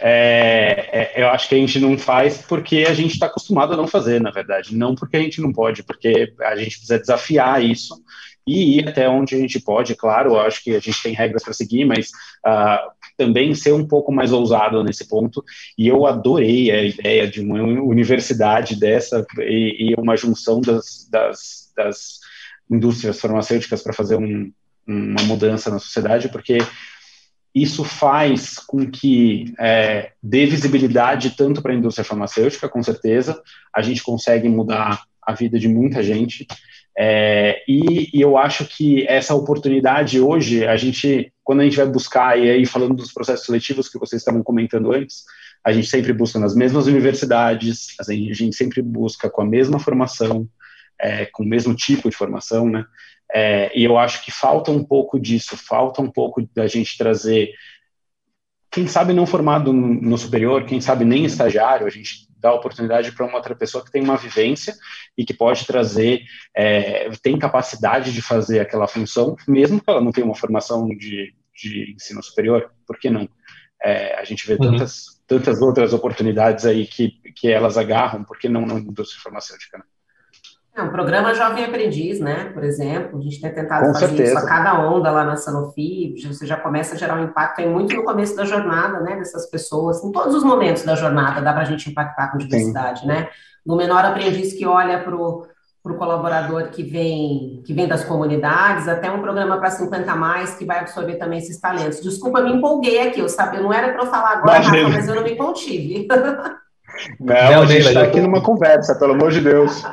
[0.00, 3.76] É, é, eu acho que a gente não faz porque a gente está acostumado a
[3.76, 4.76] não fazer, na verdade.
[4.76, 7.94] Não porque a gente não pode, porque a gente precisa desafiar isso
[8.48, 11.44] e ir até onde a gente pode, claro, eu acho que a gente tem regras
[11.44, 12.08] para seguir, mas
[12.46, 15.44] uh, também ser um pouco mais ousado nesse ponto.
[15.76, 21.72] E eu adorei a ideia de uma universidade dessa e, e uma junção das, das,
[21.76, 22.20] das
[22.70, 24.50] indústrias farmacêuticas para fazer um,
[24.86, 26.56] uma mudança na sociedade, porque
[27.62, 33.40] isso faz com que é, dê visibilidade tanto para a indústria farmacêutica, com certeza,
[33.74, 36.46] a gente consegue mudar a vida de muita gente,
[37.00, 41.86] é, e, e, eu acho que essa oportunidade hoje, a gente, quando a gente vai
[41.86, 45.22] buscar, e aí falando dos processos seletivos que vocês estavam comentando antes,
[45.64, 50.48] a gente sempre busca nas mesmas universidades, a gente sempre busca com a mesma formação,
[51.00, 52.84] é, com o mesmo tipo de formação, né?
[53.32, 57.52] É, e eu acho que falta um pouco disso, falta um pouco da gente trazer,
[58.70, 63.26] quem sabe não formado no superior, quem sabe nem estagiário, a gente dar oportunidade para
[63.26, 64.74] uma outra pessoa que tem uma vivência
[65.16, 66.22] e que pode trazer,
[66.54, 71.34] é, tem capacidade de fazer aquela função, mesmo que ela não tenha uma formação de,
[71.54, 73.28] de ensino superior, por que não?
[73.82, 74.72] É, a gente vê uhum.
[74.72, 79.78] tantas, tantas outras oportunidades aí que, que elas agarram, por que não na indústria farmacêutica,
[79.78, 79.84] né?
[80.84, 84.34] O programa Jovem Aprendiz, né, por exemplo, a gente tem tentado Com fazer certeza.
[84.34, 87.68] isso a cada onda lá na Sanofi, você já começa a gerar um impacto aí
[87.68, 91.52] muito no começo da jornada, né, dessas pessoas, em todos os momentos da jornada dá
[91.52, 93.06] para a gente impactar com diversidade, Sim.
[93.06, 93.28] né,
[93.66, 95.46] no menor aprendiz que olha para o
[95.96, 100.80] colaborador que vem, que vem das comunidades, até um programa para 50 mais que vai
[100.80, 102.00] absorver também esses talentos.
[102.00, 105.14] Desculpa, me empolguei aqui, eu sabia, não era para eu falar agora, Rafa, mas eu
[105.14, 106.06] não me contive.
[107.20, 109.84] Não, não a gente está aqui numa conversa, pelo amor de Deus.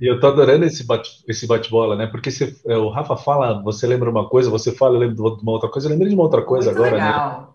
[0.00, 2.06] E eu tô adorando esse bate, esse bate-bola, né?
[2.06, 5.42] Porque você, é, o Rafa fala, você lembra uma coisa, você fala, eu lembro de
[5.42, 7.06] uma outra coisa, eu lembrei de uma outra coisa Muito agora, né?
[7.06, 7.40] legal.
[7.40, 7.46] né?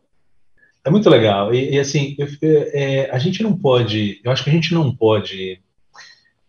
[0.85, 1.53] É muito legal.
[1.53, 4.95] E, e assim, eu, é, a gente não pode, eu acho que a gente não
[4.95, 5.59] pode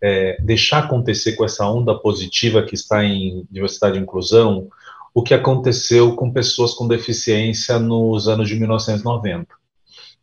[0.01, 4.68] é, deixar acontecer com essa onda positiva que está em diversidade e inclusão
[5.12, 9.48] o que aconteceu com pessoas com deficiência nos anos de 1990,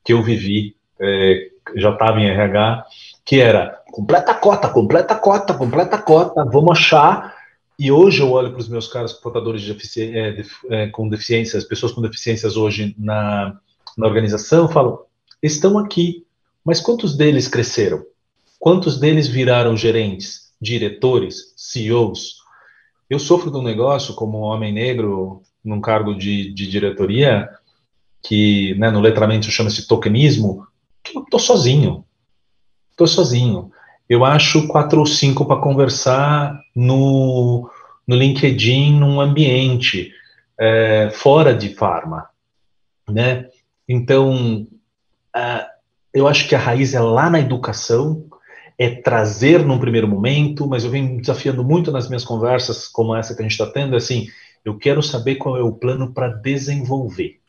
[0.03, 2.85] que eu vivi, é, já estava em RH,
[3.25, 7.33] que era completa cota, completa cota, completa cota, vamos achar.
[7.79, 11.63] E hoje eu olho para os meus caras portadores de defici é, é, com deficiências,
[11.63, 13.57] pessoas com deficiências hoje na,
[13.97, 15.05] na organização, falo,
[15.41, 16.25] estão aqui,
[16.63, 18.05] mas quantos deles cresceram?
[18.59, 22.39] Quantos deles viraram gerentes, diretores, CEOs?
[23.09, 27.49] Eu sofro de um negócio como homem negro num cargo de, de diretoria
[28.21, 30.67] que né, no letramento chama-se tokenismo,
[31.01, 32.03] que eu tô sozinho.
[32.97, 33.71] Tô sozinho.
[34.09, 37.69] Eu acho quatro ou cinco para conversar no,
[38.07, 40.11] no LinkedIn, num ambiente
[40.59, 42.29] é, fora de farma,
[43.09, 43.47] né?
[43.87, 44.67] Então,
[45.35, 45.65] uh,
[46.13, 48.25] eu acho que a raiz é lá na educação,
[48.77, 53.33] é trazer num primeiro momento, mas eu venho desafiando muito nas minhas conversas, como essa
[53.35, 54.27] que a gente está tendo, é assim,
[54.63, 57.39] eu quero saber qual é o plano para desenvolver.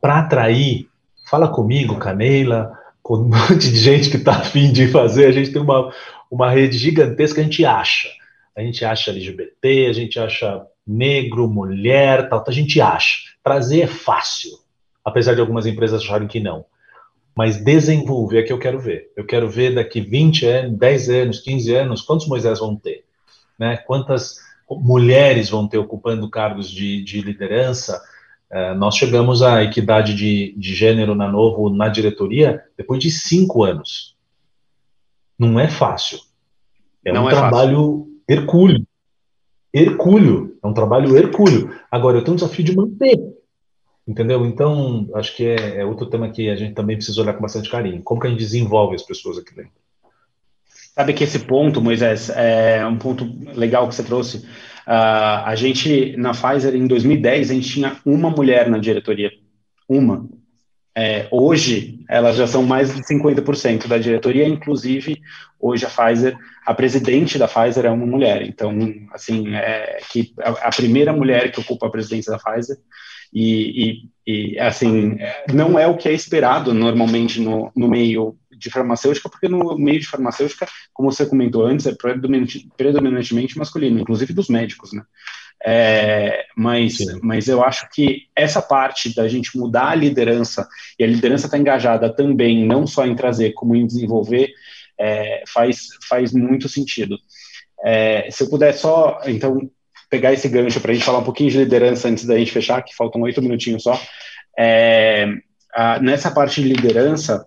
[0.00, 0.88] Para atrair,
[1.28, 5.52] fala comigo, Canela, com um monte de gente que está afim de fazer, a gente
[5.52, 5.92] tem uma,
[6.30, 8.08] uma rede gigantesca, a gente acha.
[8.56, 13.18] A gente acha LGBT, a gente acha negro, mulher, tal, a gente acha.
[13.42, 14.50] Trazer é fácil,
[15.04, 16.64] apesar de algumas empresas acharem que não
[17.40, 19.10] mas desenvolver é que eu quero ver.
[19.16, 23.04] Eu quero ver daqui 20 anos, 10 anos, 15 anos, quantos Moisés vão ter?
[23.58, 23.76] Né?
[23.78, 24.36] Quantas
[24.68, 27.98] mulheres vão ter ocupando cargos de, de liderança?
[28.50, 33.62] Uh, nós chegamos à equidade de, de gênero na Novo, na diretoria, depois de cinco
[33.62, 34.16] anos.
[35.38, 36.18] Não é fácil.
[37.04, 38.22] É Não um é trabalho fácil.
[38.28, 38.86] hercúleo.
[39.72, 40.58] Hercúleo.
[40.62, 41.74] É um trabalho hercúleo.
[41.90, 43.18] Agora, eu tenho um desafio de manter.
[44.06, 44.44] Entendeu?
[44.44, 47.70] Então, acho que é, é, outro tema que a gente também precisa olhar com bastante
[47.70, 48.02] carinho.
[48.02, 49.70] Como que a gente desenvolve as pessoas aqui dentro?
[50.94, 54.44] Sabe que esse ponto, Moisés, é um ponto legal que você trouxe.
[54.90, 59.30] Uh, a gente, na Pfizer, em 2010, a gente tinha uma mulher na diretoria.
[59.88, 60.28] Uma.
[60.96, 65.20] É, hoje, elas já são mais de 50% da diretoria, inclusive,
[65.60, 68.42] hoje a Pfizer, a presidente da Pfizer é uma mulher.
[68.42, 68.76] Então,
[69.12, 72.76] assim, é que a, primeira mulher que ocupa a presidência da Pfizer
[73.32, 75.18] e, e, e, assim,
[75.54, 79.98] não é o que é esperado normalmente no, no meio de farmacêutica, porque no meio
[79.98, 85.02] de farmacêutica, como você comentou antes, é predominantemente, masculino, inclusive dos médicos, né?
[85.62, 90.66] É, mas, mas eu acho que essa parte da gente mudar a liderança,
[90.98, 94.50] e a liderança está engajada também, não só em trazer, como em desenvolver,
[94.98, 97.18] é, faz, faz muito sentido.
[97.84, 99.70] É, se eu puder só, então,
[100.08, 102.82] pegar esse gancho para a gente falar um pouquinho de liderança antes da gente fechar,
[102.82, 104.00] que faltam oito minutinhos só.
[104.58, 105.26] É,
[105.74, 107.46] a, nessa parte de liderança,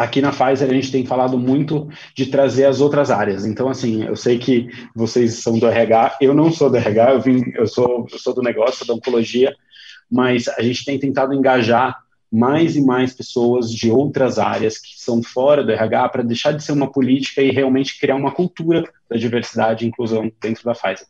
[0.00, 3.44] aqui na Pfizer a gente tem falado muito de trazer as outras áreas.
[3.44, 7.20] Então, assim, eu sei que vocês são do RH, eu não sou do RH, eu,
[7.20, 9.54] vim, eu, sou, eu sou do negócio, da oncologia,
[10.10, 15.22] mas a gente tem tentado engajar mais e mais pessoas de outras áreas que são
[15.22, 19.18] fora do RH para deixar de ser uma política e realmente criar uma cultura da
[19.18, 21.06] diversidade e inclusão dentro da Pfizer.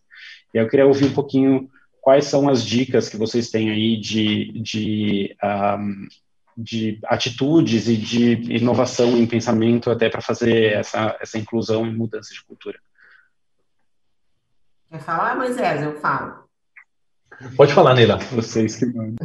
[0.53, 4.51] E eu queria ouvir um pouquinho quais são as dicas que vocês têm aí de,
[4.61, 6.09] de, um,
[6.63, 12.33] de atitudes e de inovação em pensamento até para fazer essa, essa inclusão e mudança
[12.33, 12.79] de cultura.
[14.91, 15.83] Quer falar, Moisés?
[15.83, 16.41] Eu falo.
[17.57, 18.19] Pode falar, Neila.
[18.33, 19.17] Vocês que mandam.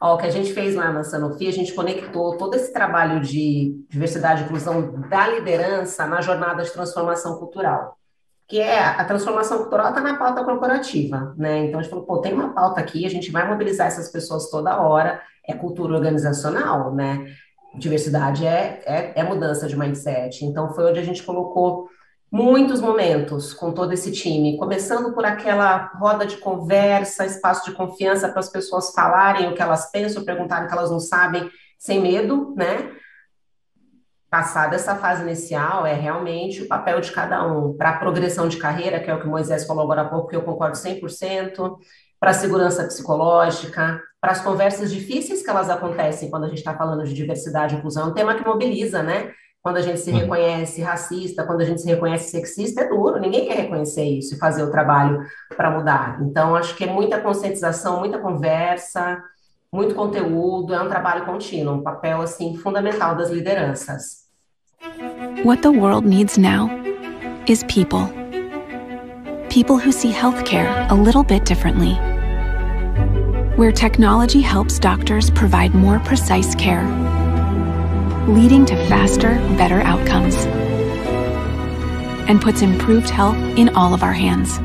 [0.00, 3.20] Ó, o que a gente fez lá na Sanofi, a gente conectou todo esse trabalho
[3.20, 7.98] de diversidade e inclusão da liderança na jornada de transformação cultural
[8.46, 11.64] que é a transformação cultural está na pauta corporativa, né?
[11.64, 14.50] Então a gente falou, pô, tem uma pauta aqui, a gente vai mobilizar essas pessoas
[14.50, 17.26] toda hora, é cultura organizacional, né?
[17.74, 20.44] Diversidade é, é, é mudança de mindset.
[20.44, 21.88] Então foi onde a gente colocou
[22.30, 28.28] muitos momentos com todo esse time, começando por aquela roda de conversa, espaço de confiança
[28.28, 32.00] para as pessoas falarem o que elas pensam, perguntarem o que elas não sabem, sem
[32.00, 32.90] medo, né?
[34.34, 37.72] passada essa fase inicial, é realmente o papel de cada um.
[37.76, 40.26] Para a progressão de carreira, que é o que o Moisés falou agora há pouco,
[40.26, 41.76] que eu concordo 100%,
[42.18, 46.74] para a segurança psicológica, para as conversas difíceis que elas acontecem quando a gente está
[46.74, 49.30] falando de diversidade e inclusão, é um tema que mobiliza, né?
[49.60, 53.46] Quando a gente se reconhece racista, quando a gente se reconhece sexista, é duro, ninguém
[53.46, 55.20] quer reconhecer isso e fazer o trabalho
[55.54, 56.22] para mudar.
[56.22, 59.22] Então, acho que é muita conscientização, muita conversa,
[59.70, 64.30] muito conteúdo, é um trabalho contínuo, um papel, assim, fundamental das lideranças.
[65.44, 66.70] What the world needs now
[67.46, 68.08] is people.
[69.50, 72.13] People who see healthcare a little bit differently.
[73.56, 76.84] Where technology helps doctors provide more precise care,
[78.26, 80.34] leading to faster, better outcomes,
[82.28, 84.58] and puts improved health in all of our hands.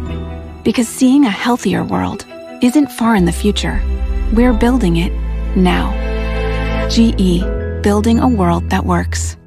[0.64, 2.26] Because seeing a healthier world
[2.62, 3.82] isn't far in the future,
[4.34, 5.14] we're building it
[5.56, 5.94] now.
[6.90, 7.44] GE,
[7.84, 9.38] building a world that works.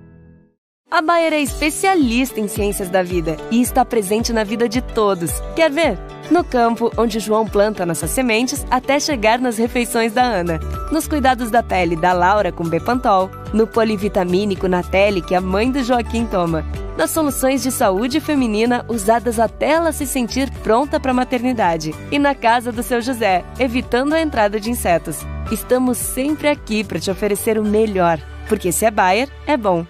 [0.90, 5.32] A Bayer é especialista em ciências da vida e está presente na vida de todos.
[5.56, 6.11] Quer ver?
[6.32, 10.58] No campo, onde João planta nossas sementes, até chegar nas refeições da Ana.
[10.90, 13.30] Nos cuidados da pele da Laura com Bepantol.
[13.52, 16.64] No polivitamínico Natelle que a mãe do Joaquim toma.
[16.96, 21.94] Nas soluções de saúde feminina usadas até ela se sentir pronta para a maternidade.
[22.10, 25.18] E na casa do seu José, evitando a entrada de insetos.
[25.50, 28.18] Estamos sempre aqui para te oferecer o melhor.
[28.48, 29.84] Porque se é Bayer, é bom.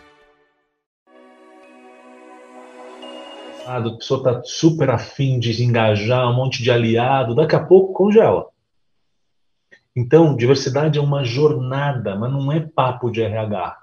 [3.66, 8.46] A pessoa está super afim de engajar um monte de aliado, daqui a pouco congela.
[9.94, 13.78] Então, diversidade é uma jornada, mas não é papo de RH.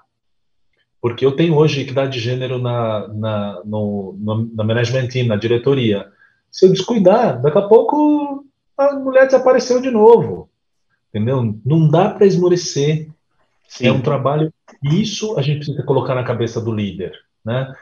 [1.00, 5.36] Porque eu tenho hoje equidade de gênero na, na, no, no, na management team, na
[5.36, 6.10] diretoria.
[6.50, 8.44] Se eu descuidar, daqui a pouco
[8.76, 10.50] a mulher desapareceu de novo.
[11.08, 11.58] Entendeu?
[11.64, 13.08] Não dá para esmorecer.
[13.68, 13.86] Sim.
[13.86, 14.52] É um trabalho.
[14.82, 17.12] Isso a gente precisa colocar na cabeça do líder.
[17.44, 17.72] Né?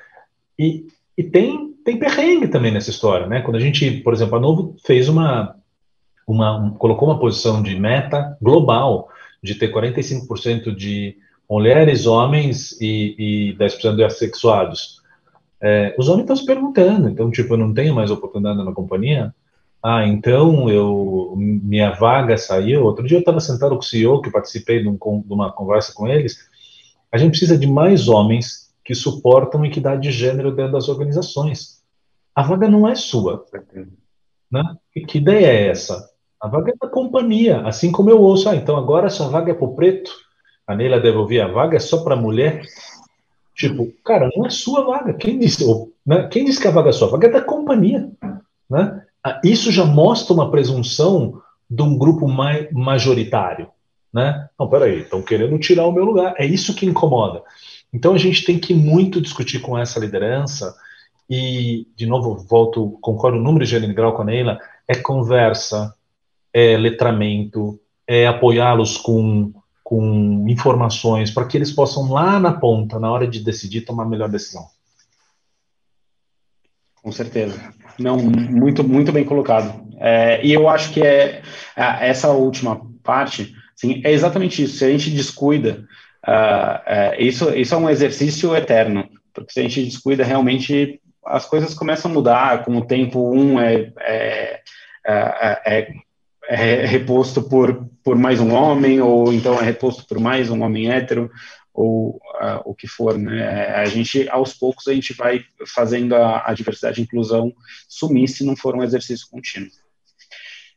[0.58, 0.86] E,
[1.16, 3.40] e tem tem perrengue também nessa história, né?
[3.40, 5.56] Quando a gente, por exemplo, a Novo fez uma,
[6.26, 9.08] uma um, colocou uma posição de meta global
[9.42, 11.16] de ter 45% de
[11.48, 15.00] mulheres, homens e, e 10% de assexuados.
[15.62, 19.34] É, os homens estão se perguntando, então, tipo, eu não tenho mais oportunidade na companhia?
[19.82, 22.84] Ah, então eu minha vaga saiu.
[22.84, 25.94] Outro dia eu estava sentado com o CEO, que participei de, um, de uma conversa
[25.94, 26.36] com eles.
[27.10, 31.77] A gente precisa de mais homens que suportam equidade de gênero dentro das organizações
[32.38, 33.44] a vaga não é sua.
[34.48, 34.62] Né?
[34.94, 36.08] E que ideia é essa?
[36.40, 39.54] A vaga é da companhia, assim como eu ouço, ah, então agora essa vaga é
[39.54, 40.12] para o preto,
[40.64, 42.62] a Neila deve ouvir, a vaga é só para mulher.
[43.56, 45.14] Tipo, cara, não é sua vaga.
[45.14, 46.28] Quem disse, ou, né?
[46.28, 47.08] Quem disse que a vaga é sua?
[47.08, 48.08] A vaga é da companhia.
[48.70, 49.02] Né?
[49.24, 53.66] Ah, isso já mostra uma presunção de um grupo mais majoritário.
[54.14, 54.48] Né?
[54.56, 56.36] Não, peraí, estão querendo tirar o meu lugar.
[56.38, 57.42] É isso que incomoda.
[57.92, 60.72] Então a gente tem que muito discutir com essa liderança
[61.28, 65.94] e, de novo, volto, concordo número de Grau com a Neila, é conversa,
[66.52, 69.52] é letramento, é apoiá-los com,
[69.84, 74.08] com informações para que eles possam lá na ponta, na hora de decidir, tomar a
[74.08, 74.66] melhor decisão.
[77.02, 77.72] Com certeza.
[77.98, 79.86] Não, muito, muito bem colocado.
[79.98, 81.42] É, e eu acho que é,
[81.76, 83.54] essa última parte,
[84.04, 84.78] é exatamente isso.
[84.78, 85.86] Se a gente descuida,
[86.26, 91.74] uh, isso, isso é um exercício eterno, porque se a gente descuida, realmente as coisas
[91.74, 93.30] começam a mudar com o tempo.
[93.30, 94.60] Um é, é,
[95.06, 95.92] é, é,
[96.48, 100.90] é reposto por, por mais um homem, ou então é reposto por mais um homem
[100.90, 101.30] hétero,
[101.72, 103.74] ou uh, o que for, né?
[103.76, 107.52] A gente, aos poucos, a gente vai fazendo a, a diversidade e inclusão
[107.88, 109.70] sumir se não for um exercício contínuo.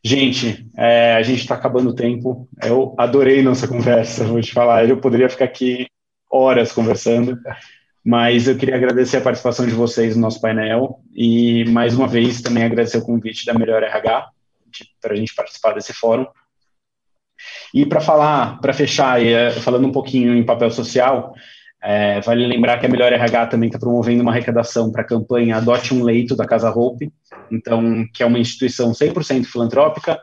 [0.04, 2.48] Gente, é, a gente está acabando o tempo.
[2.62, 4.88] Eu adorei nossa conversa, vou te falar.
[4.88, 5.86] Eu poderia ficar aqui
[6.30, 7.38] horas conversando.
[8.04, 12.42] Mas eu queria agradecer a participação de vocês no nosso painel e, mais uma vez,
[12.42, 14.28] também agradecer o convite da Melhor RH
[15.00, 16.26] para a gente participar desse fórum.
[17.72, 21.34] E para falar, para fechar, eh, falando um pouquinho em papel social,
[21.82, 25.56] é, vale lembrar que a Melhor RH também está promovendo uma arrecadação para a campanha
[25.56, 27.12] Adote um Leito da Casa Hope,
[27.50, 30.20] então, que é uma instituição 100% filantrópica,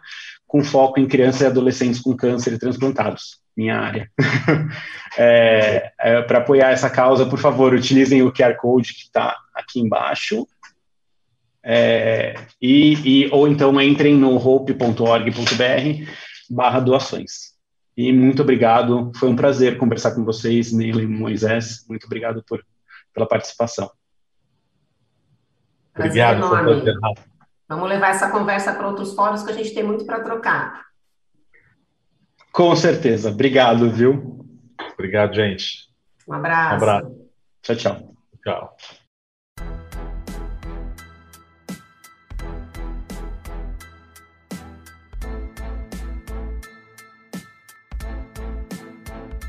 [0.49, 4.09] com foco em crianças e adolescentes com câncer e transplantados minha área.
[5.17, 9.79] é, é, Para apoiar essa causa, por favor, utilizem o QR Code que está aqui
[9.79, 10.47] embaixo.
[11.61, 16.11] É, e, e, ou então entrem no hope.org.br
[16.49, 17.53] barra doações.
[17.95, 22.65] E muito obrigado, foi um prazer conversar com vocês, Neila e Moisés, muito obrigado por,
[23.13, 23.91] pela participação.
[25.93, 27.38] Obrigado.
[27.69, 30.87] Vamos levar essa conversa para outros fóruns que a gente tem muito para trocar.
[32.51, 33.29] Com certeza.
[33.29, 34.43] Obrigado, viu?
[34.93, 35.87] Obrigado, gente.
[36.27, 36.73] Um abraço.
[36.73, 37.29] Um abraço.
[37.61, 38.15] Tchau, tchau.
[38.43, 38.77] Tchau.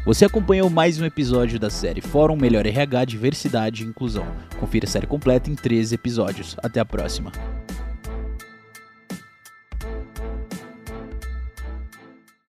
[0.04, 4.26] Você acompanhou mais um episódio da série Fórum Melhor RH Diversidade e Inclusão.
[4.58, 6.56] Confira a série completa em 13 episódios.
[6.62, 7.32] Até a próxima.